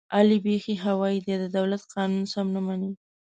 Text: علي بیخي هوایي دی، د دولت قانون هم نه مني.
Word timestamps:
علي 0.17 0.37
بیخي 0.45 0.75
هوایي 0.85 1.19
دی، 1.25 1.33
د 1.39 1.45
دولت 1.57 1.83
قانون 1.93 2.25
هم 2.33 2.47
نه 2.55 2.61
مني. 2.67 2.91